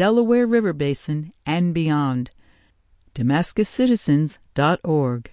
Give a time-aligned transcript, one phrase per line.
[0.00, 2.30] Delaware River Basin and beyond.
[3.14, 5.30] DamascusCitizens.org.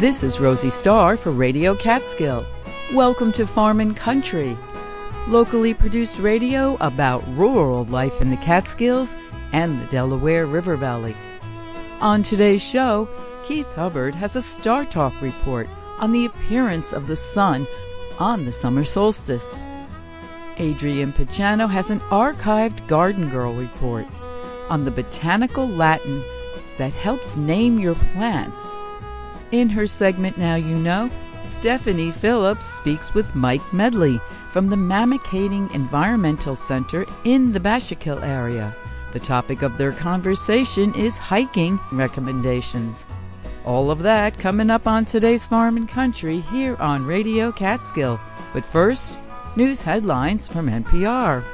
[0.00, 2.44] This is Rosie Starr for Radio Catskill.
[2.92, 4.58] Welcome to Farm and Country,
[5.28, 9.14] locally produced radio about rural life in the Catskills
[9.52, 11.16] and the Delaware River Valley.
[12.00, 13.08] On today's show,
[13.44, 15.68] Keith Hubbard has a Star Talk report
[15.98, 17.66] on the appearance of the sun
[18.18, 19.58] on the summer solstice.
[20.58, 24.06] Adrienne Picciano has an archived Garden Girl report
[24.68, 26.22] on the botanical Latin
[26.78, 28.66] that helps name your plants.
[29.52, 31.10] In her segment Now You Know,
[31.44, 34.18] Stephanie Phillips speaks with Mike Medley
[34.52, 38.74] from the Mamakating Environmental Center in the Bashakill area.
[39.12, 43.06] The topic of their conversation is hiking recommendations.
[43.68, 48.18] All of that coming up on today's Farm and Country here on Radio Catskill.
[48.54, 49.18] But first,
[49.56, 51.44] news headlines from NPR.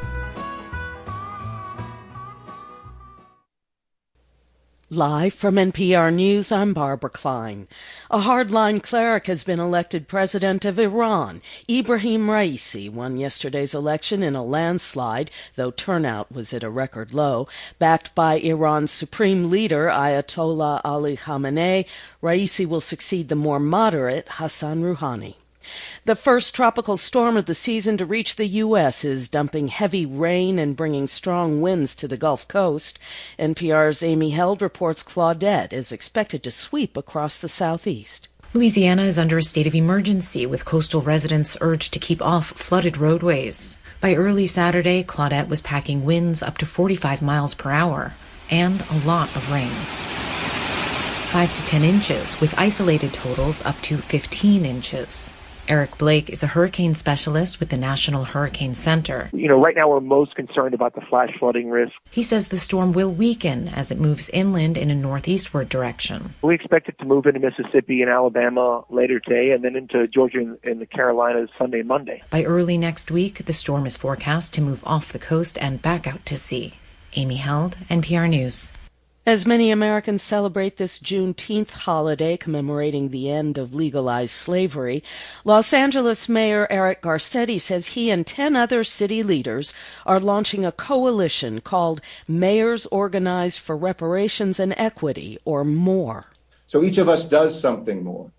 [4.94, 7.66] Live from NPR News, I'm Barbara Klein.
[8.12, 11.42] A hardline cleric has been elected president of Iran.
[11.68, 17.48] Ibrahim Raisi won yesterday's election in a landslide, though turnout was at a record low.
[17.80, 21.86] Backed by Iran's supreme leader, Ayatollah Ali Khamenei,
[22.22, 25.34] Raisi will succeed the more moderate Hassan Rouhani.
[26.04, 29.04] The first tropical storm of the season to reach the U.S.
[29.04, 32.98] is dumping heavy rain and bringing strong winds to the Gulf Coast.
[33.38, 38.28] NPR's Amy Held reports Claudette is expected to sweep across the southeast.
[38.52, 42.96] Louisiana is under a state of emergency with coastal residents urged to keep off flooded
[42.96, 43.78] roadways.
[44.00, 48.14] By early Saturday, Claudette was packing winds up to 45 miles per hour
[48.50, 49.72] and a lot of rain.
[51.34, 55.32] 5 to 10 inches, with isolated totals up to 15 inches.
[55.66, 59.30] Eric Blake is a hurricane specialist with the National Hurricane Center.
[59.32, 61.94] You know, right now we're most concerned about the flash flooding risk.
[62.10, 66.34] He says the storm will weaken as it moves inland in a northeastward direction.
[66.42, 70.56] We expect it to move into Mississippi and Alabama later today and then into Georgia
[70.64, 72.22] and the Carolinas Sunday and Monday.
[72.28, 76.06] By early next week, the storm is forecast to move off the coast and back
[76.06, 76.74] out to sea.
[77.14, 78.72] Amy Held, NPR News.
[79.26, 85.02] As many Americans celebrate this Juneteenth holiday commemorating the end of legalized slavery,
[85.46, 89.72] Los Angeles Mayor Eric Garcetti says he and 10 other city leaders
[90.04, 96.26] are launching a coalition called Mayors Organized for Reparations and Equity, or MORE.
[96.66, 98.30] So each of us does something more,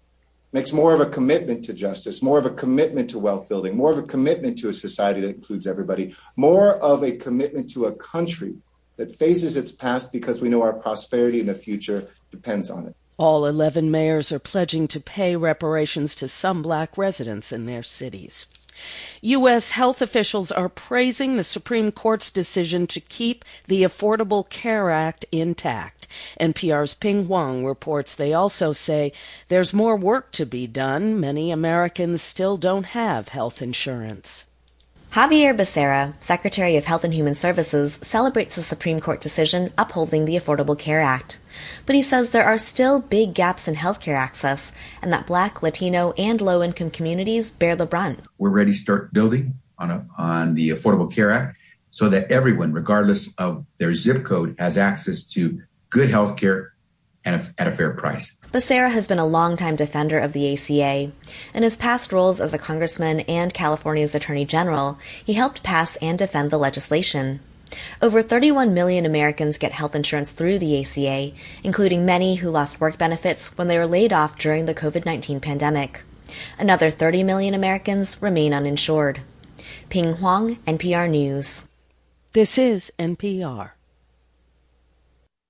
[0.53, 3.91] makes more of a commitment to justice, more of a commitment to wealth building, more
[3.91, 7.91] of a commitment to a society that includes everybody, more of a commitment to a
[7.91, 8.57] country
[8.97, 12.95] that faces its past because we know our prosperity in the future depends on it.
[13.17, 18.47] All 11 mayors are pledging to pay reparations to some black residents in their cities.
[19.21, 19.71] U.S.
[19.71, 26.07] health officials are praising the Supreme Court's decision to keep the Affordable Care Act intact.
[26.39, 29.13] NPR's Pien Huang reports they also say
[29.47, 31.19] there's more work to be done.
[31.19, 34.45] Many Americans still don't have health insurance.
[35.15, 40.35] Xavier Becerra, Secretary of Health and Human Services, celebrates the Supreme Court decision upholding the
[40.35, 41.39] Affordable Care Act.
[41.85, 46.11] But he says there are still big gaps in healthcare access and that Black, Latino,
[46.17, 48.19] and low income communities bear the brunt.
[48.37, 51.55] We're ready to start building on, a, on the Affordable Care Act
[51.91, 55.61] so that everyone, regardless of their zip code, has access to
[55.91, 56.71] good healthcare
[57.23, 58.37] and a, at a fair price.
[58.55, 61.11] Becerra has been a longtime defender of the ACA.
[61.53, 66.17] In his past roles as a congressman and California's attorney general, he helped pass and
[66.17, 67.41] defend the legislation.
[68.01, 71.33] Over 31 million Americans get health insurance through the ACA,
[71.65, 75.41] including many who lost work benefits when they were laid off during the COVID 19
[75.41, 76.03] pandemic.
[76.57, 79.19] Another 30 million Americans remain uninsured.
[79.89, 81.67] Pien Huang, NPR News.
[82.31, 83.71] This is NPR.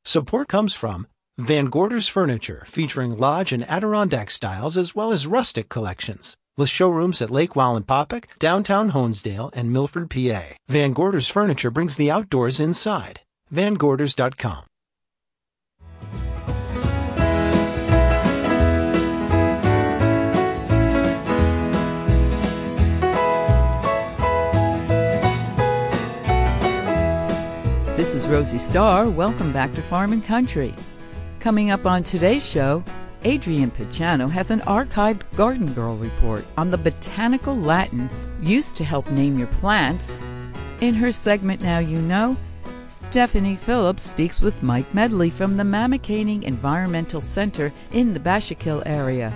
[0.05, 1.05] Support comes from
[1.38, 6.38] Van Gorder's Furniture, featuring lodge and Adirondack styles as well as rustic collections.
[6.56, 10.53] With showrooms at Lake Wallenpaupack, downtown Honesdale, and Milford, PA.
[10.70, 13.20] Van Gorder's Furniture brings the outdoors inside.
[13.53, 14.64] VanGorders.com.
[27.97, 29.09] This is Rosie Starr.
[29.09, 30.73] Welcome back to Farm and Country.
[31.46, 32.84] Coming up on today's show,
[33.24, 38.09] Adrienne Picciano has an archived Garden Girl report on the botanical Latin
[38.42, 40.20] used to help name your plants.
[40.82, 42.36] In her segment Now You Know,
[42.90, 49.32] Stephanie Phillips speaks with Mike Medley from the Mamakating Environmental Center in the Bashakill area.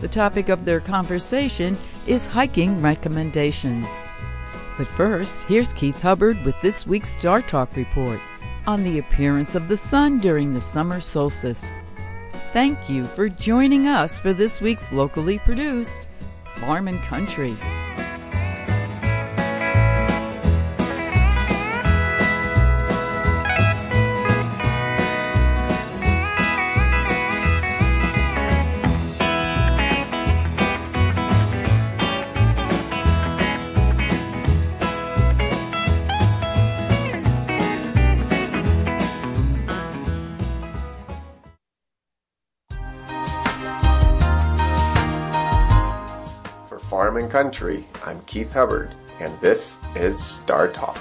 [0.00, 1.76] The topic of their conversation
[2.06, 3.86] is hiking recommendations.
[4.78, 8.18] But first, here's Keith Hubbard with this week's Star Talk report
[8.66, 11.72] on the appearance of the sun during the summer solstice.
[12.52, 16.08] Thank you for joining us for this week's locally produced
[16.56, 17.56] Farm and Country.
[46.94, 51.00] Farm and Country, I'm Keith Hubbard, and this is Star Talk.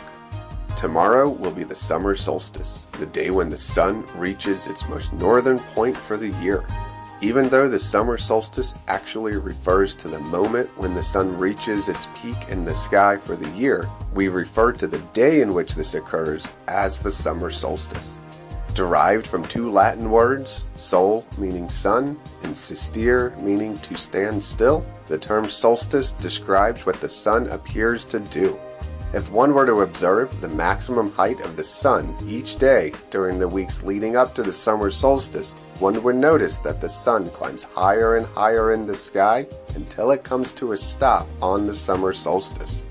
[0.76, 5.60] Tomorrow will be the summer solstice, the day when the sun reaches its most northern
[5.60, 6.66] point for the year.
[7.22, 12.08] Even though the summer solstice actually refers to the moment when the sun reaches its
[12.20, 15.94] peak in the sky for the year, we refer to the day in which this
[15.94, 18.18] occurs as the summer solstice.
[18.76, 25.18] Derived from two Latin words, sol meaning sun and sistere meaning to stand still, the
[25.18, 28.60] term solstice describes what the sun appears to do.
[29.14, 33.48] If one were to observe the maximum height of the sun each day during the
[33.48, 38.16] weeks leading up to the summer solstice, one would notice that the sun climbs higher
[38.18, 42.84] and higher in the sky until it comes to a stop on the summer solstice.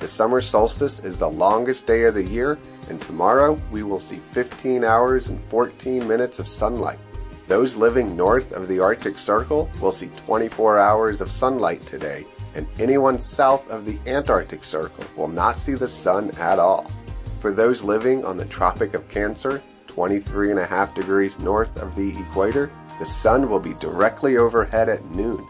[0.00, 2.58] The summer solstice is the longest day of the year,
[2.90, 6.98] and tomorrow we will see 15 hours and 14 minutes of sunlight.
[7.46, 12.66] Those living north of the Arctic Circle will see 24 hours of sunlight today, and
[12.78, 16.90] anyone south of the Antarctic Circle will not see the sun at all.
[17.38, 23.06] For those living on the Tropic of Cancer, 23.5 degrees north of the equator, the
[23.06, 25.46] sun will be directly overhead at noon.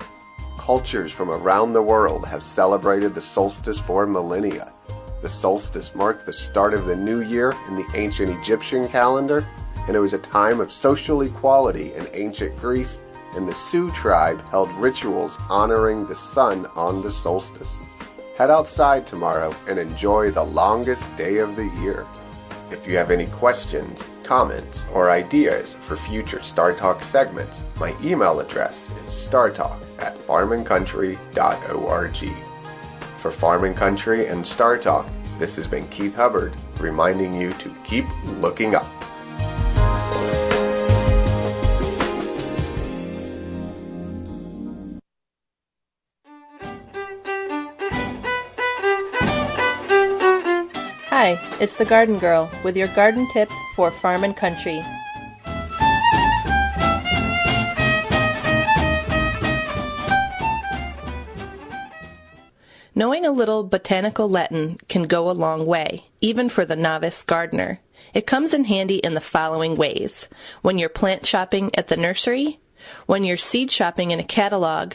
[0.59, 4.73] Cultures from around the world have celebrated the solstice for millennia.
[5.23, 9.47] The solstice marked the start of the new year in the ancient Egyptian calendar,
[9.87, 13.01] and it was a time of social equality in ancient Greece,
[13.35, 17.71] and the Sioux tribe held rituals honoring the sun on the solstice.
[18.37, 22.07] Head outside tomorrow and enjoy the longest day of the year.
[22.71, 28.41] If you have any questions, comments, or ideas for future Star Talk segments, my email
[28.41, 32.50] address is startalk at farmandcountry.org.
[33.21, 35.07] For Farm and Country and Star Talk,
[35.39, 38.87] this has been Keith Hubbard reminding you to keep looking up.
[51.11, 54.83] Hi, it's the Garden Girl with your garden tip for farm and country.
[63.31, 67.79] A little botanical Latin can go a long way, even for the novice gardener.
[68.13, 70.29] It comes in handy in the following ways.
[70.63, 72.59] When you're plant shopping at the nursery,
[73.07, 74.95] when you're seed shopping in a catalog,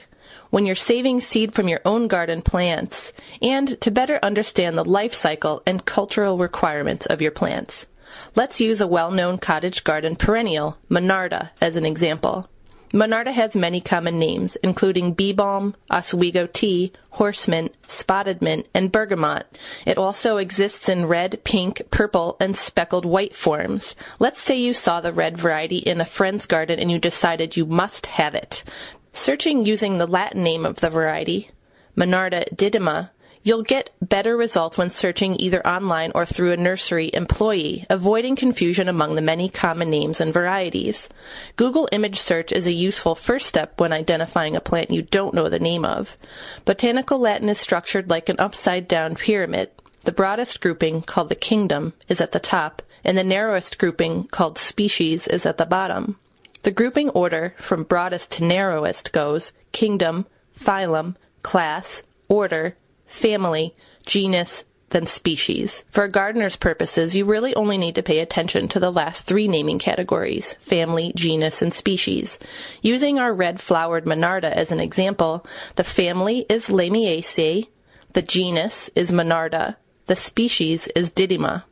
[0.50, 5.14] when you're saving seed from your own garden plants, and to better understand the life
[5.14, 7.88] cycle and cultural requirements of your plants.
[8.36, 12.50] Let's use a well-known cottage garden perennial, Monarda, as an example.
[12.96, 18.90] Monarda has many common names, including bee balm, Oswego tea, horse mint, spotted mint, and
[18.90, 19.60] bergamot.
[19.86, 23.98] It also exists in red, pink, purple, and speckled white forms.
[24.18, 27.66] Let's say you saw the red variety in a friend's garden and you decided you
[27.66, 28.64] must have it.
[29.12, 31.50] Searching using the Latin name of the variety,
[31.98, 33.10] Monarda didyma,
[33.46, 38.90] You'll get better results when searching either online or through a nursery employee, avoiding confusion
[38.90, 41.10] among the many common names and varieties.
[41.56, 45.48] Google image search is a useful first step when identifying a plant you don't know
[45.48, 46.18] the name of.
[46.66, 49.70] Botanical Latin is structured like an upside down pyramid.
[50.06, 54.58] The broadest grouping, called the kingdom, is at the top, and the narrowest grouping, called
[54.58, 56.18] species, is at the bottom.
[56.64, 60.26] The grouping order from broadest to narrowest goes kingdom,
[60.60, 62.76] phylum, class, order,
[63.16, 63.74] family,
[64.06, 65.84] genus, then species.
[65.90, 69.48] For a gardener's purposes, you really only need to pay attention to the last three
[69.48, 72.38] naming categories family, genus, and species.
[72.82, 75.46] Using our red flowered Monarda as an example,
[75.76, 77.68] the family is Lamiaceae,
[78.14, 81.64] the genus is Monarda, the species is Didyma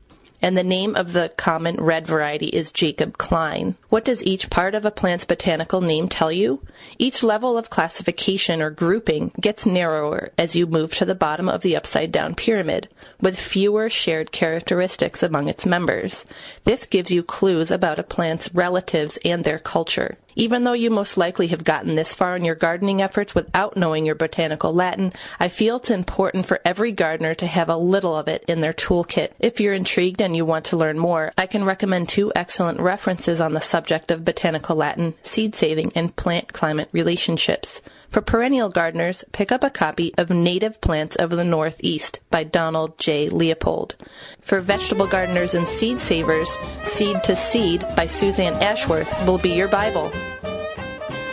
[0.44, 3.76] and the name of the common red variety is Jacob Cline.
[3.94, 6.66] What does each part of a plant's botanical name tell you?
[6.98, 11.62] Each level of classification or grouping gets narrower as you move to the bottom of
[11.62, 12.90] the upside down pyramid,
[13.22, 16.26] with fewer shared characteristics among its members.
[16.64, 20.18] This gives you clues about a plant's relatives and their culture.
[20.36, 24.04] Even though you most likely have gotten this far in your gardening efforts without knowing
[24.04, 28.28] your botanical Latin, I feel it's important for every gardener to have a little of
[28.28, 29.30] it in their toolkit.
[29.38, 33.40] If you're intrigued and you want to learn more, I can recommend two excellent references
[33.40, 37.82] on the subject of botanical Latin, seed saving, and plant climate relationships.
[38.10, 42.98] For perennial gardeners, pick up a copy of Native Plants of the Northeast by Donald
[43.00, 43.30] J.
[43.30, 43.96] Leopold.
[44.40, 49.68] For vegetable gardeners and seed savers, Seed to Seed by Suzanne Ashworth will be your
[49.68, 50.12] Bible.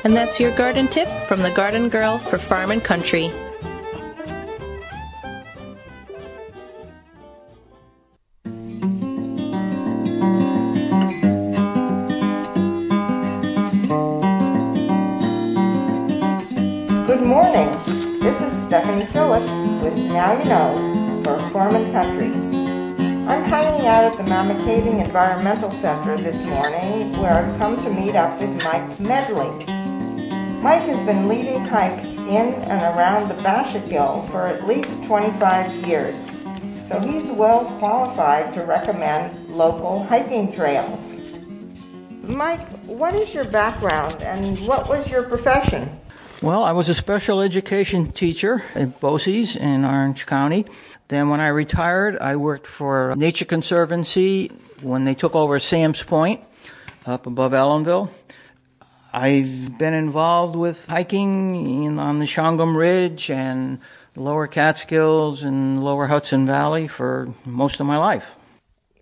[0.05, 3.31] And that's your garden tip from the Garden Girl for Farm and Country.
[24.11, 28.99] At the Mamakating Environmental Center this morning where I've come to meet up with Mike
[28.99, 29.65] Medley.
[30.61, 36.17] Mike has been leading hikes in and around the Bashakill for at least 25 years,
[36.89, 41.15] so he's well qualified to recommend local hiking trails.
[42.23, 45.89] Mike, what is your background and what was your profession?
[46.43, 50.67] Well, I was a special education teacher at BOCES in Orange County.
[51.11, 56.41] Then when I retired, I worked for Nature Conservancy when they took over Sam's Point
[57.05, 58.11] up above Ellenville.
[59.13, 63.81] I've been involved with hiking in, on the Shawangunk Ridge and
[64.15, 68.37] lower Catskills and lower Hudson Valley for most of my life.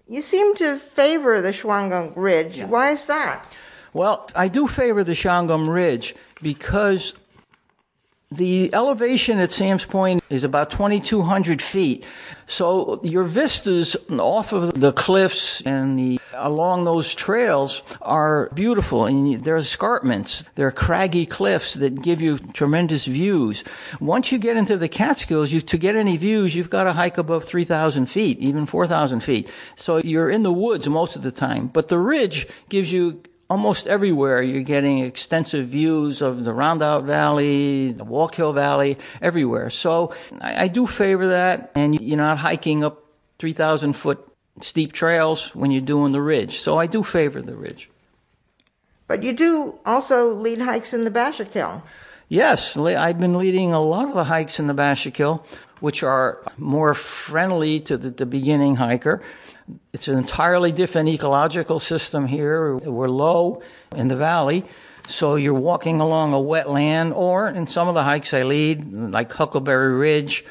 [0.09, 2.57] You seem to favor the Shawangunk Ridge.
[2.57, 2.69] Yeah.
[2.69, 3.55] Why is that?
[3.93, 7.13] Well, I do favor the Shawangunk Ridge because
[8.31, 12.05] the elevation at Sam's Point is about 2,200 feet.
[12.47, 19.07] So your vistas off of the cliffs and the along those trails are beautiful.
[19.07, 20.45] And there are escarpments.
[20.57, 23.65] There are craggy cliffs that give you tremendous views.
[24.01, 27.19] Once you get into the Catskills, you, to get any views, you've got to hike
[27.19, 29.49] above 3,000 feet, even 4,000 feet.
[29.75, 31.69] So you're in the woods most of the time.
[31.69, 37.93] But the ridge gives you almost everywhere you're getting extensive views of the Rondout Valley,
[37.93, 39.71] the Wallkill Valley, everywhere.
[39.71, 43.05] So I, I do favor that, and you're not hiking up
[43.39, 44.27] 3,000 foot
[44.61, 46.59] steep trails when you're doing the ridge.
[46.59, 47.91] So I do favor the ridge.
[49.07, 51.83] But you do also lead hikes in the Bashakill.
[52.29, 55.43] Yes, I've been leading a lot of the hikes in the Bashakill,
[55.81, 59.23] which are more friendly to the, the beginning hiker.
[59.93, 62.77] It's an entirely different ecological system here.
[62.77, 63.63] We're low
[63.97, 64.65] in the valley.
[65.07, 69.33] So you're walking along a wetland, or in some of the hikes I lead, like
[69.33, 70.45] Huckleberry Ridge,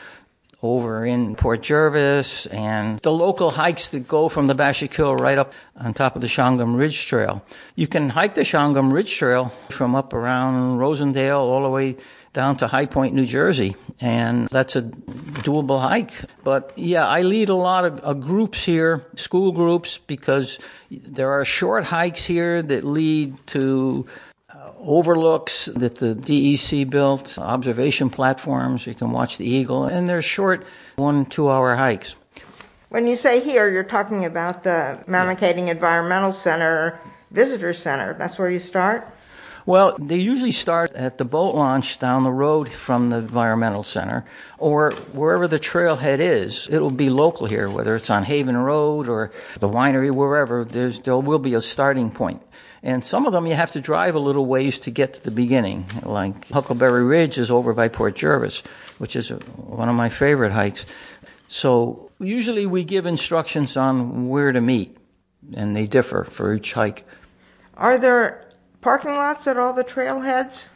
[0.63, 5.53] over in Port Jervis, and the local hikes that go from the Bashakill right up
[5.75, 7.43] on top of the Shawangunk Ridge Trail.
[7.75, 11.95] You can hike the Shawangunk Ridge Trail from up around Rosendale all the way
[12.37, 16.13] down to High Point, New Jersey, and that's a doable hike.
[16.43, 20.59] But yeah, I lead a lot of groups here, school groups, because
[20.91, 24.05] there are short hikes here that lead to
[24.53, 28.85] uh, overlooks that the DEC built, observation platforms.
[28.85, 30.63] You can watch the eagle, and they're short
[30.97, 32.17] one, two hour hikes.
[32.89, 36.99] When you say here, you're talking about the Mamakating Environmental Center
[37.31, 38.13] Visitor Center.
[38.13, 39.11] That's where you start?
[39.67, 44.23] Well, they usually start at the boat launch down the road from the environmental center
[44.57, 46.69] or wherever the trailhead is.
[46.71, 50.63] It'll be local here, whether it's on Haven Road or the winery, wherever.
[50.63, 52.41] There's, there will be a starting point.
[52.81, 55.31] And some of them you have to drive a little ways to get to the
[55.31, 55.85] beginning.
[56.01, 58.61] Like Huckleberry Ridge is over by Port Jervis,
[58.99, 60.85] which is one of my favorite hikes.
[61.49, 64.95] So usually we give instructions on where to meet,
[65.53, 67.05] and they differ for each hike.
[67.75, 68.46] Are there
[68.87, 70.69] parking lots at all the trailheads?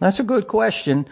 [0.00, 1.06] That's a good question.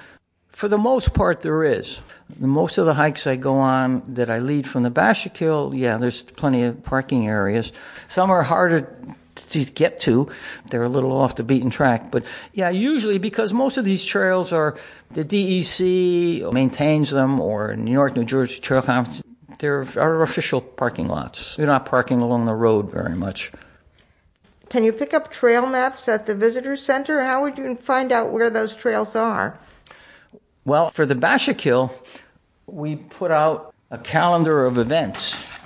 [0.50, 1.98] For the most part, there is.
[2.38, 6.24] Most of the hikes I go on that I lead from the Bashakill, yeah, there's
[6.24, 7.72] plenty of parking areas.
[8.08, 8.94] Some are harder
[9.34, 10.28] to get to.
[10.70, 12.10] They're a little off the beaten track.
[12.10, 14.76] But yeah, usually because most of these trails are,
[15.12, 19.22] the DEC maintains them or New York, New Jersey Trail Conference,
[19.58, 19.80] they're
[20.22, 21.56] official parking lots.
[21.56, 23.52] You're not parking along the road very much.
[24.76, 27.22] Can you pick up trail maps at the visitor center?
[27.22, 29.58] How would you find out where those trails are?
[30.66, 31.90] Well, for the Bashakill,
[32.66, 35.58] we put out a calendar of events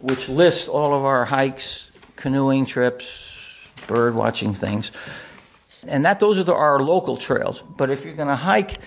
[0.00, 3.38] which lists all of our hikes, canoeing trips,
[3.86, 4.92] bird watching things.
[5.88, 7.62] And that those are the, our local trails.
[7.62, 8.80] But if you're going to hike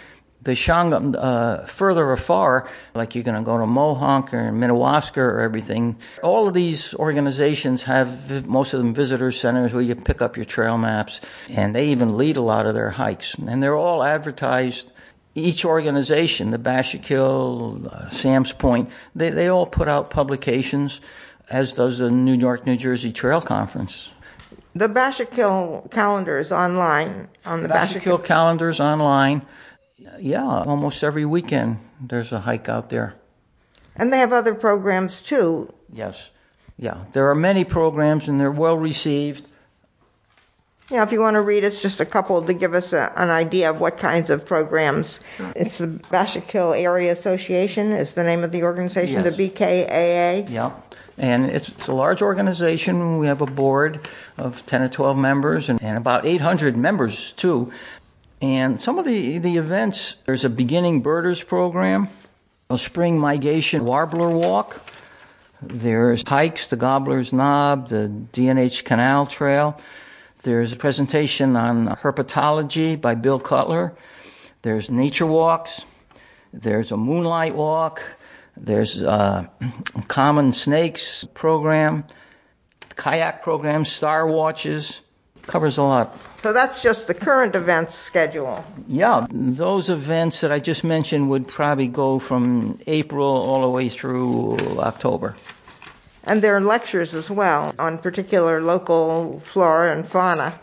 [0.48, 5.42] The Shawangunk, uh, further afar, like you're going to go to Mohonk or Minnewaska or
[5.42, 10.38] everything, all of these organizations have, most of them visitor centers where you pick up
[10.38, 13.34] your trail maps, and they even lead a lot of their hikes.
[13.34, 14.94] And they're all advertised
[15.36, 21.02] each organization, the Bashakill, uh, Sam's Point, they, they all put out publications,
[21.50, 24.12] as does the New York, New Jersey Trail Conference.
[24.76, 29.42] The Bashakill calendar is online on the Bashakill calendar is online.
[30.20, 33.16] Yeah, almost every weekend there's a hike out there.
[33.96, 35.74] And they have other programs too.
[35.92, 36.30] Yes.
[36.78, 39.48] Yeah, there are many programs and they're well received.
[40.90, 43.30] Yeah, if you want to read us just a couple to give us a, an
[43.30, 45.20] idea of what kinds of programs.
[45.36, 45.52] Sure.
[45.56, 49.36] It's the Bashakill Area Association is the name of the organization, yes.
[49.36, 50.50] the BKAA.
[50.50, 50.72] Yeah.
[51.18, 53.18] And it's, it's, a large organization.
[53.18, 57.72] We have a board of 10 or 12 members and, and about 800 members too.
[58.42, 62.08] And some of the, the events, there's a beginning birders program,
[62.70, 64.80] a spring migration warbler walk.
[65.60, 69.82] There's hikes, the Gobbler's Knob, the D&H Canal Trail.
[70.44, 73.96] There's a presentation on herpetology by Bill Cutler.
[74.62, 75.84] There's nature walks.
[76.54, 78.04] There's a moonlight walk.
[78.56, 79.48] There's uh,
[79.96, 82.06] a common snakes program,
[82.96, 85.02] kayak program, star watches.
[85.48, 86.18] Covers a lot.
[86.38, 88.64] So that's just the current events schedule.
[88.88, 93.90] Yeah, those events that I just mentioned would probably go from April all the way
[93.90, 95.36] through October.
[96.26, 100.60] And there are lectures as well on particular local flora and fauna.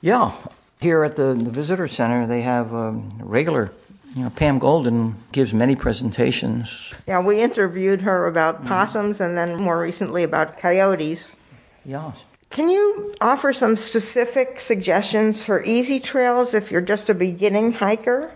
[0.00, 0.32] Yeah.
[0.80, 3.70] Here at the, the visitor center, they have a regular,
[4.16, 6.94] you know, Pam Golden gives many presentations.
[7.06, 9.24] Yeah, we interviewed her about possums mm-hmm.
[9.24, 11.36] and then more recently about coyotes.
[11.84, 12.12] Yeah.
[12.50, 18.32] Can you offer some specific suggestions for easy trails if you're just a beginning hiker?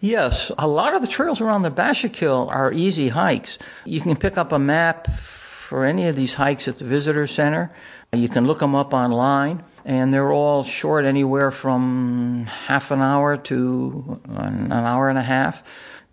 [0.00, 3.58] Yes, a lot of the trails around the Bashakill are easy hikes.
[3.84, 7.70] You can pick up a map for any of these hikes at the visitor center.
[8.14, 13.36] You can look them up online, and they're all short, anywhere from half an hour
[13.36, 15.62] to an hour and a half.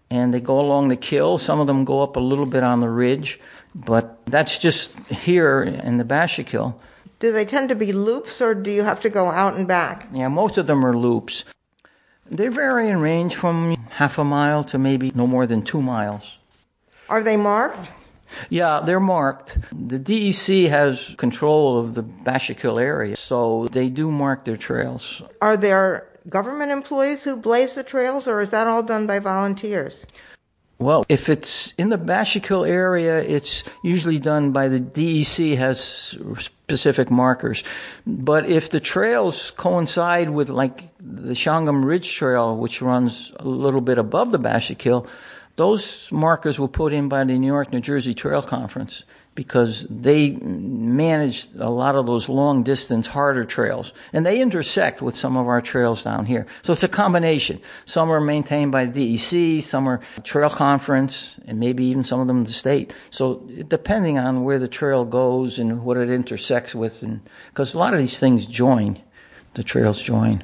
[0.10, 1.38] And they go along the kill.
[1.38, 3.40] Some of them go up a little bit on the ridge,
[3.74, 6.76] but that's just here in the Bashakill.
[7.20, 10.08] Do they tend to be loops, or do you have to go out and back?
[10.14, 11.46] Yeah, most of them are loops.
[12.30, 16.38] They vary in range from half a mile to maybe no more than two miles.
[17.10, 17.90] Are they marked?
[18.50, 19.58] Yeah, they're marked.
[19.72, 25.22] The DEC has control of the Bashakill area, so they do mark their trails.
[25.42, 30.06] Are there government employees who blaze the trails, or is that all done by volunteers?
[30.80, 37.10] Well, if it's in the Bashakill area, it's usually done by the DEC has specific
[37.10, 37.64] markers.
[38.06, 43.82] But if the trails coincide with like the Shawangunk Ridge Trail, which runs a little
[43.82, 45.08] bit above the Bashakill,
[45.56, 49.04] those markers were put in by the New York, New Jersey Trail Conference
[49.38, 53.94] because they manage a lot of those long distance, harder trails.
[54.12, 56.48] And they intersect with some of our trails down here.
[56.64, 57.62] So it's a combination.
[57.86, 62.46] Some are maintained by DEC, some are Trail Conference, and maybe even some of them
[62.46, 62.92] the state.
[63.12, 67.80] So depending on where the trail goes and what it intersects with, and because a
[67.80, 69.00] lot of these things join,
[69.54, 70.44] the trails join.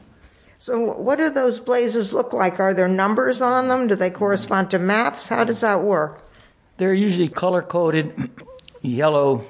[0.60, 2.60] So, what do those blazes look like?
[2.60, 3.88] Are there numbers on them?
[3.88, 5.27] Do they correspond to maps?
[5.27, 6.23] How does that work?
[6.77, 8.13] They're usually color coded
[8.84, 9.43] yellow,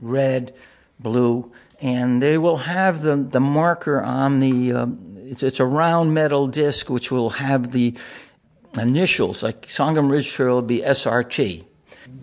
[0.00, 0.54] red,
[0.98, 1.50] blue,
[1.80, 6.46] and they will have the, the marker on the, uh, it's, it's, a round metal
[6.46, 7.96] disc which will have the
[8.78, 11.64] initials, like Shawangunk Ridge Trail will be SRT.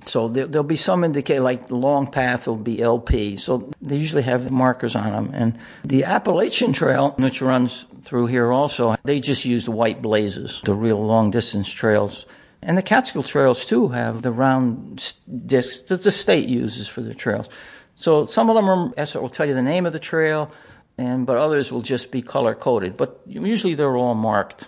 [0.06, 3.38] So there, will be some indicate, like long path will be LP.
[3.38, 5.32] So they usually have markers on them.
[5.34, 10.74] And the Appalachian Trail, which runs through here also, they just use white blazes, the
[10.74, 12.26] real long distance trails.
[12.62, 15.16] And the Catskill trails too have the round
[15.46, 17.50] discs that the state uses for their trails.
[17.96, 20.52] So some of them are, will tell you the name of the trail,
[20.98, 22.98] and but others will just be color coded.
[22.98, 24.68] But usually they're all marked.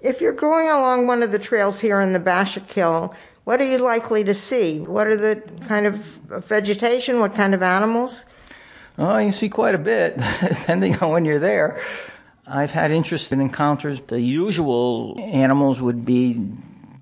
[0.00, 3.78] If you're going along one of the trails here in the Bashakill, what are you
[3.78, 4.80] likely to see?
[4.80, 7.20] What are the kind of vegetation?
[7.20, 8.24] What kind of animals?
[8.98, 11.80] Oh, you see quite a bit, depending on when you're there.
[12.46, 14.06] I've had interesting encounters.
[14.06, 16.40] The usual animals would be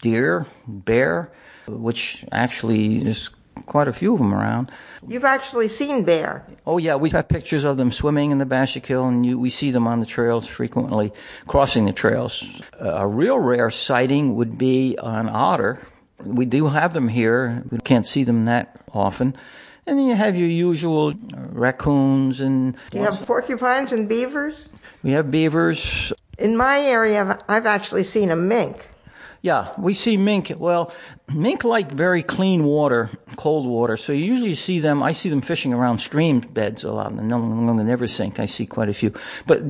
[0.03, 1.31] deer, bear,
[1.67, 3.31] which actually is
[3.67, 4.71] quite a few of them around.
[5.07, 6.45] You've actually seen bear.
[6.67, 9.71] Oh yeah, we have pictures of them swimming in the Bashakill, and you, we see
[9.71, 11.13] them on the trails frequently,
[11.47, 12.45] crossing the trails.
[12.79, 15.81] a real rare sighting would be an otter
[16.25, 17.63] we do have them here.
[17.71, 19.37] We can't see them that often.
[19.87, 22.77] And then you have your usual raccoons and.
[22.91, 24.69] Do you have porcupines and beavers?
[25.03, 26.13] We have beavers.
[26.39, 28.87] In my area, I've actually seen a mink.
[29.43, 30.53] Yeah, we see mink.
[30.55, 30.93] Well,
[31.33, 33.97] mink like very clean water, cold water.
[33.97, 35.03] So you usually see them.
[35.03, 37.13] I see them fishing around stream beds a lot.
[37.13, 39.15] And along the Neversink, I see quite a few.
[39.47, 39.63] But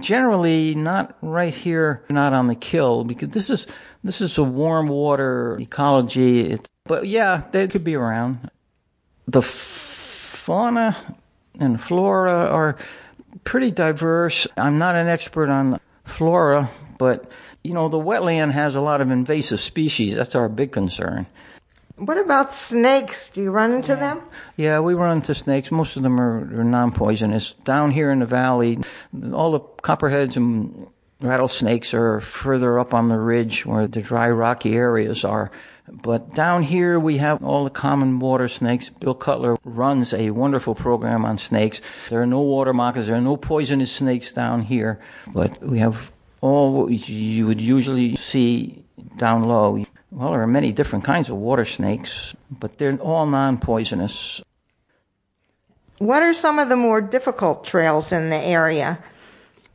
[0.00, 3.66] generally, not right here, not on the kill, because this is
[4.04, 6.56] this is a warm water ecology.
[6.84, 8.48] But yeah, they could be around.
[9.26, 10.96] The fauna
[11.58, 12.76] and flora are
[13.42, 14.46] pretty diverse.
[14.56, 17.28] I'm not an expert on flora, but
[17.66, 20.14] you know, the wetland has a lot of invasive species.
[20.14, 21.26] That's our big concern.
[21.96, 23.30] What about snakes?
[23.30, 24.00] Do you run into yeah.
[24.00, 24.22] them?
[24.56, 25.70] Yeah, we run into snakes.
[25.70, 27.54] Most of them are, are non poisonous.
[27.54, 28.78] Down here in the valley,
[29.32, 30.86] all the copperheads and
[31.20, 35.50] rattlesnakes are further up on the ridge where the dry, rocky areas are.
[35.88, 38.90] But down here we have all the common water snakes.
[38.90, 41.80] Bill Cutler runs a wonderful program on snakes.
[42.10, 45.00] There are no water moccasins, there are no poisonous snakes down here,
[45.32, 46.10] but we have
[46.46, 48.84] all what you would usually see
[49.16, 49.84] down low.
[50.10, 54.42] Well, there are many different kinds of water snakes, but they're all non poisonous.
[55.98, 58.98] What are some of the more difficult trails in the area?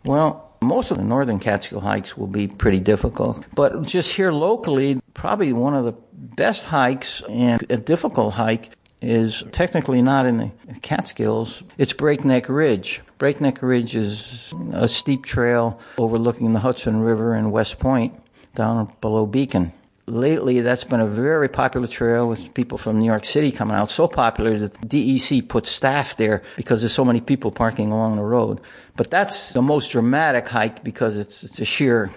[0.06, 5.00] Well, most of the northern Catskill hikes will be pretty difficult, but just here locally,
[5.14, 8.70] probably one of the best hikes and a difficult hike
[9.02, 11.64] is technically not in the Catskills.
[11.78, 13.02] It's Breakneck Ridge.
[13.18, 18.14] Breakneck Ridge is a steep trail overlooking the Hudson River and West Point
[18.56, 19.74] down below Beacon.
[20.08, 23.90] Lately, that's been a very popular trail with people from New York City coming out.
[23.92, 28.18] So popular that the DEC put staff there because there's so many people parking along
[28.18, 28.60] the road.
[28.98, 32.10] But that's the most dramatic hike because it's, it's a sheer,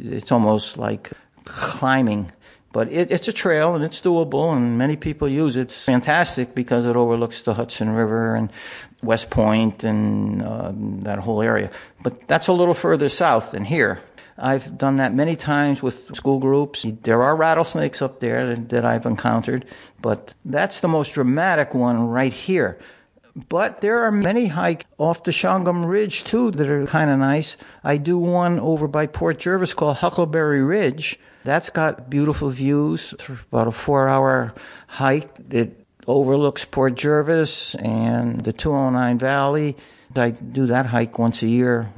[0.00, 1.10] it's almost like
[1.44, 2.30] climbing
[2.72, 5.62] but it, it's a trail and it's doable and many people use it.
[5.62, 8.50] It's fantastic because it overlooks the Hudson River and
[9.02, 10.72] West Point and uh,
[11.04, 11.70] that whole area.
[12.02, 14.00] But that's a little further south than here.
[14.38, 16.86] I've done that many times with school groups.
[17.02, 19.66] There are rattlesnakes up there that, I've encountered,
[20.00, 22.78] but that's the most dramatic one right here.
[23.48, 27.56] But there are many hikes off the Shawangunk Ridge too that are kind of nice.
[27.84, 33.12] I do one over by Port Jervis called Huckleberry Ridge, that's got beautiful views.
[33.12, 34.54] It's about a four hour
[34.86, 35.30] hike.
[35.50, 39.76] It overlooks Port Jervis and the 209 Valley.
[40.14, 41.90] I do that hike once a year.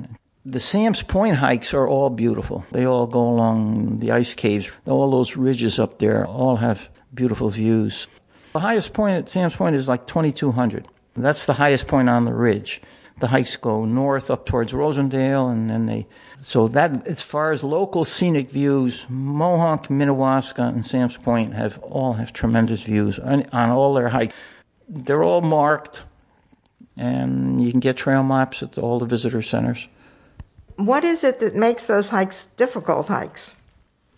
[0.47, 2.65] The Sam's Point hikes are all beautiful.
[2.71, 4.71] They all go along the ice caves.
[4.87, 8.09] All those ridges up there all have beautiful views.
[8.53, 10.87] The highest point at Sam's Point is like 2200.
[11.17, 12.83] That's the highest point on the ridge.
[13.21, 16.07] The hikes go north up towards Rosendale and then they
[16.45, 22.13] so that, as far as local scenic views, Mohonk, Minnewaska, and Sam's Point have all
[22.13, 24.35] have tremendous views on, on all their hikes.
[24.87, 26.05] They're all marked,
[26.99, 29.89] and you can get trail maps at all the visitor centers.
[30.77, 33.57] What is it that makes those hikes difficult hikes?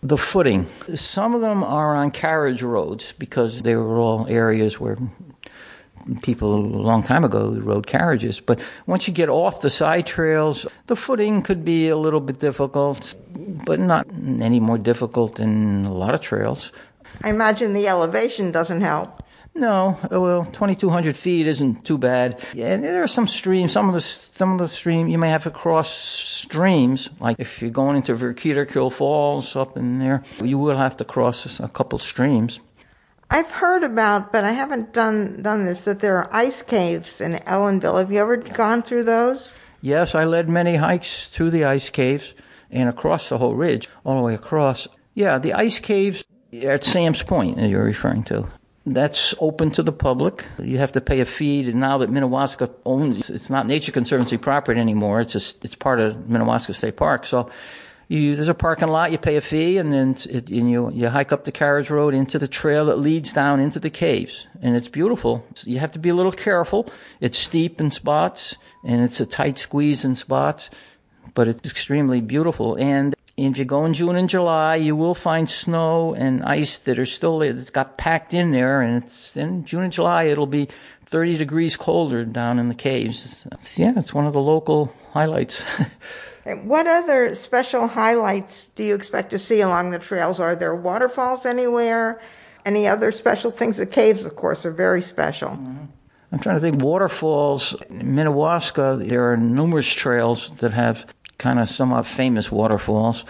[0.03, 0.67] The footing.
[0.95, 4.97] Some of them are on carriage roads because they were all areas where
[6.21, 8.39] people a long time ago rode carriages.
[8.39, 12.39] But once you get off the side trails, the footing could be a little bit
[12.39, 13.15] difficult,
[13.65, 14.07] but not
[14.41, 16.71] any more difficult than a lot of trails.
[17.21, 19.23] I imagine the elevation doesn't help.
[19.57, 22.43] No, uh, well, 2,200 feet isn't too bad.
[22.55, 23.71] And there are some streams.
[23.71, 27.09] Some of the some of the stream you may have to cross streams.
[27.19, 31.59] Like if you're going into Verkeerderkill Falls up in there, you will have to cross
[31.59, 32.59] a couple streams.
[33.29, 35.81] I've heard about, but I haven't done done this.
[35.81, 37.99] That there are ice caves in Ellenville.
[37.99, 39.53] Have you ever gone through those?
[39.81, 42.33] Yes, I led many hikes through the ice caves
[42.71, 44.87] and across the whole ridge, all the way across.
[45.13, 48.47] Yeah, the ice caves at Sam's Point that you're referring to.
[48.85, 50.45] That's open to the public.
[50.59, 51.69] You have to pay a fee.
[51.69, 55.19] And now that Minnewaska owns, it's not Nature Conservancy property anymore.
[55.19, 57.25] It's it's part of Minnewaska State Park.
[57.25, 57.49] So
[58.07, 61.09] you, there's a parking lot, you pay a fee, and then it, and you, you
[61.09, 64.47] hike up the carriage road into the trail that leads down into the caves.
[64.61, 65.45] And it's beautiful.
[65.65, 66.87] You have to be a little careful.
[67.19, 70.69] It's steep in spots, and it's a tight squeeze in spots,
[71.33, 72.77] but it's extremely beautiful.
[72.79, 76.97] And if you go in June and July, you will find snow and ice that
[76.97, 80.47] are still there, that's got packed in there, and it's in June and July, it'll
[80.47, 80.69] be
[81.05, 83.45] 30 degrees colder down in the caves.
[83.75, 85.65] Yeah, it's one of the local highlights.
[86.55, 90.39] What other special highlights do you expect to see along the trails?
[90.39, 92.21] Are there waterfalls anywhere?
[92.65, 93.77] Any other special things?
[93.77, 95.49] The caves, of course, are very special.
[95.49, 95.85] Mm-hmm.
[96.31, 96.81] I'm trying to think.
[96.81, 101.05] Waterfalls in Minnewaska, there are numerous trails that have
[101.37, 103.25] kind of somewhat famous waterfalls.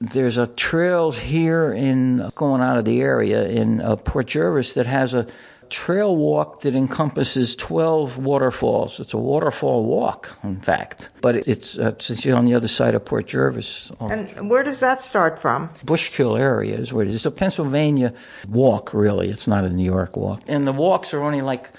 [0.00, 4.86] There's a trail here in going out of the area in uh, Port Jervis that
[4.86, 5.26] has a
[5.70, 9.00] trail walk that encompasses 12 waterfalls.
[9.00, 13.04] It's a waterfall walk, in fact, but it's, uh, it's on the other side of
[13.04, 13.92] Port Jervis.
[14.00, 15.68] And where does that start from?
[15.84, 17.16] Bushkill area is where it is.
[17.16, 18.12] It's a Pennsylvania
[18.48, 19.28] walk, really.
[19.28, 20.42] It's not a New York walk.
[20.48, 21.70] And the walks are only like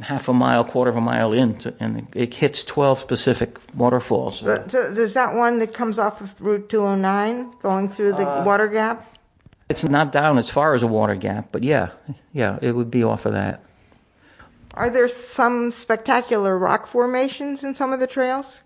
[0.00, 4.40] half a mile, quarter of a mile in, to, and it hits 12 specific waterfalls.
[4.40, 8.44] So, so is that one that comes off of Route 209 going through the Uh,
[8.44, 9.06] water gap?
[9.72, 11.92] It's not down as far as a water gap, but yeah,
[12.34, 13.62] yeah, it would be off of that.
[14.74, 18.60] Are there some spectacular rock formations in some of the trails?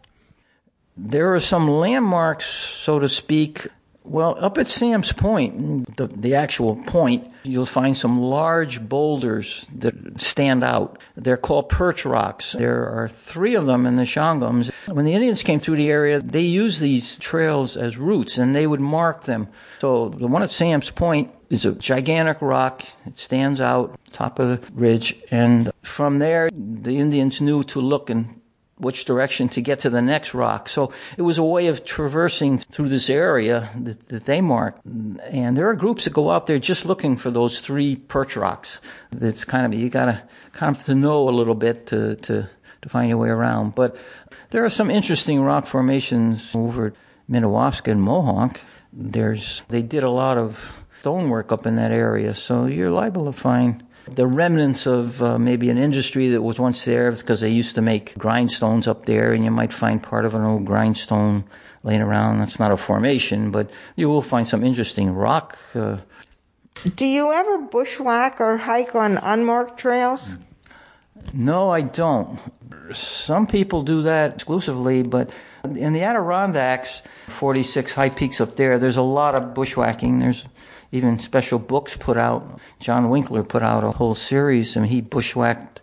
[0.96, 3.68] There are some landmarks, so to speak.
[4.06, 10.20] Well, up at Sam's Point, the, the actual point, you'll find some large boulders that
[10.20, 11.00] stand out.
[11.16, 12.52] They're called perch rocks.
[12.52, 14.70] There are three of them in the Shawangunks.
[14.86, 18.66] When the Indians came through the area, they used these trails as routes and they
[18.66, 19.48] would mark them.
[19.80, 22.84] So the one at Sam's Point is a gigantic rock.
[23.06, 25.16] It stands out top of the ridge.
[25.30, 28.40] And from there, the Indians knew to look and
[28.78, 30.68] which direction to get to the next rock.
[30.68, 34.84] So it was a way of traversing through this area that, that, they marked.
[34.84, 38.80] And there are groups that go out there just looking for those three perch rocks.
[39.10, 42.50] That's kind of, you gotta kind of to know a little bit to, to,
[42.82, 43.74] to find your way around.
[43.74, 43.96] But
[44.50, 46.92] there are some interesting rock formations over
[47.30, 48.58] Minnewaska and Mohonk.
[48.92, 52.34] There's, they did a lot of stonework up in that area.
[52.34, 56.84] So you're liable to find the remnants of uh, maybe an industry that was once
[56.84, 60.34] there because they used to make grindstones up there, and you might find part of
[60.34, 61.44] an old grindstone
[61.82, 62.38] laying around.
[62.38, 65.58] That's not a formation, but you will find some interesting rock.
[65.74, 65.98] Uh,
[66.94, 70.36] Do you ever bushwhack or hike on unmarked trails?
[71.32, 72.38] No, I don't.
[72.92, 75.30] Some people do that exclusively, but
[75.64, 80.20] in the Adirondacks, 46 high peaks up there, there's a lot of bushwhacking.
[80.20, 80.44] There's
[80.92, 82.60] even special books put out.
[82.80, 85.80] John Winkler put out a whole series and he bushwhacked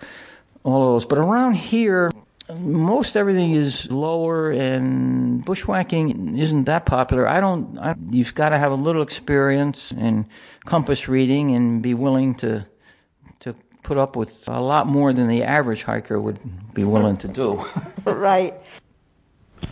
[0.63, 1.05] all of those.
[1.05, 2.11] But around here,
[2.57, 7.27] most everything is lower and bushwhacking isn't that popular.
[7.27, 10.25] I don't, I, you've got to have a little experience in
[10.65, 12.65] compass reading and be willing to,
[13.41, 16.39] to put up with a lot more than the average hiker would
[16.73, 17.63] be willing to do.
[18.05, 18.53] right.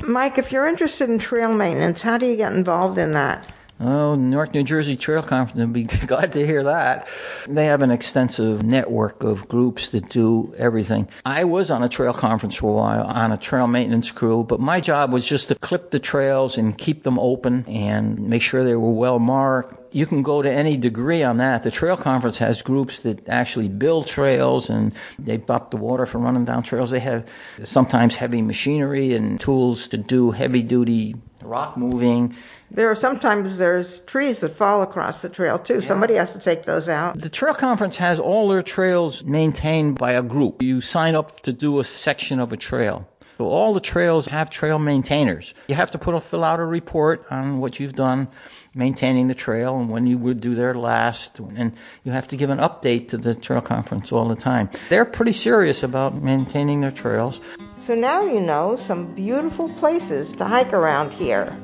[0.04, 3.48] Mike, if you're interested in trail maintenance, how do you get involved in that?
[3.84, 7.08] Oh, North New Jersey Trail Conference, I'd be glad to hear that.
[7.48, 11.10] They have an extensive network of groups that do everything.
[11.26, 14.60] I was on a trail conference for a while on a trail maintenance crew, but
[14.60, 18.64] my job was just to clip the trails and keep them open and make sure
[18.64, 19.96] they were well marked.
[19.96, 21.64] You can go to any degree on that.
[21.64, 26.22] The trail conference has groups that actually build trails and they stop the water from
[26.22, 26.92] running down trails.
[26.92, 27.28] They have
[27.64, 32.36] sometimes heavy machinery and tools to do heavy duty rock moving.
[32.70, 35.76] There are sometimes there's trees that fall across the trail too.
[35.76, 35.80] Yeah.
[35.82, 37.20] Somebody has to take those out.
[37.20, 40.62] The trail conference has all their trails maintained by a group.
[40.62, 43.08] You sign up to do a section of a trail.
[43.38, 45.56] So all the trails have trail maintainers.
[45.68, 48.28] You have to put a, fill out a report on what you've done
[48.74, 52.50] maintaining the trail and when you would do their last and you have to give
[52.50, 54.70] an update to the trail conference all the time.
[54.90, 57.42] They're pretty serious about maintaining their trails.
[57.80, 61.58] So now you know some beautiful places to hike around here.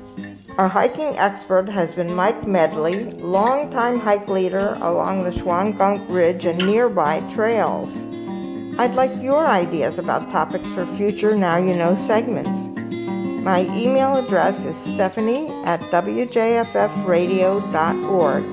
[0.58, 6.58] Our hiking expert has been Mike Medley, longtime hike leader along the Shawangunk Ridge and
[6.66, 7.96] nearby trails.
[8.80, 12.58] I'd like your ideas about topics for future Now You Know segments.
[13.48, 18.44] My email address is stephanie at wjffradio.org.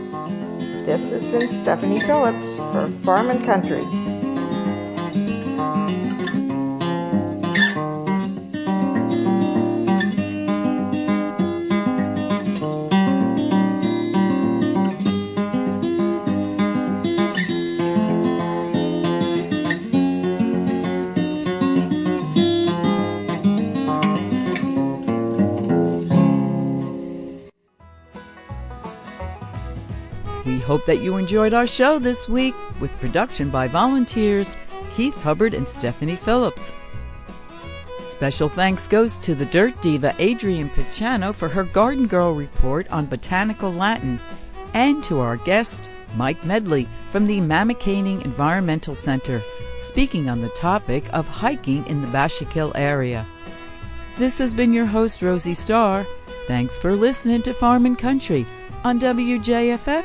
[0.86, 4.13] This has been Stephanie Phillips for Farm and Country.
[30.84, 34.54] Hope that you enjoyed our show this week with production by volunteers
[34.92, 36.74] Keith Hubbard and Stephanie Phillips.
[38.04, 43.06] Special thanks goes to the dirt diva Adrienne Picciano for her Garden Girl report on
[43.06, 44.20] botanical Latin
[44.74, 49.42] and to our guest Mike Medley from the Mamakating Environmental Center
[49.78, 53.26] speaking on the topic of hiking in the Bashakill area.
[54.18, 56.06] This has been your host Rosie Starr.
[56.46, 58.46] Thanks for listening to Farm and Country
[58.84, 60.04] on WJFF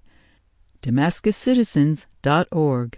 [0.81, 2.97] DamascusCitizens.org.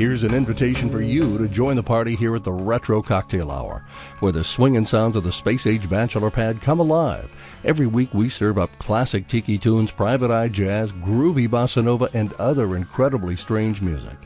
[0.00, 3.84] Here's an invitation for you to join the party here at the Retro Cocktail Hour,
[4.20, 7.30] where the swinging sounds of the space age bachelor pad come alive.
[7.64, 12.32] Every week we serve up classic tiki tunes, private eye jazz, groovy bossa nova, and
[12.34, 14.16] other incredibly strange music.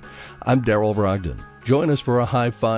[0.42, 1.42] I'm Daryl Brogdon.
[1.64, 2.72] Join us for a high five